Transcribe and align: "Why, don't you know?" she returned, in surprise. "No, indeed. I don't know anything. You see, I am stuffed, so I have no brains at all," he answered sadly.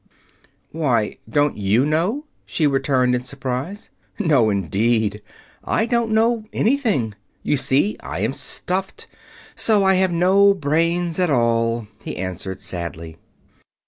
"Why, 0.71 1.19
don't 1.29 1.57
you 1.57 1.85
know?" 1.85 2.25
she 2.43 2.65
returned, 2.65 3.13
in 3.13 3.23
surprise. 3.23 3.91
"No, 4.17 4.49
indeed. 4.49 5.21
I 5.63 5.85
don't 5.85 6.09
know 6.09 6.45
anything. 6.51 7.13
You 7.43 7.55
see, 7.55 7.97
I 7.99 8.21
am 8.21 8.33
stuffed, 8.33 9.05
so 9.55 9.83
I 9.83 9.93
have 9.93 10.11
no 10.11 10.55
brains 10.55 11.19
at 11.19 11.29
all," 11.29 11.85
he 12.03 12.17
answered 12.17 12.61
sadly. 12.61 13.17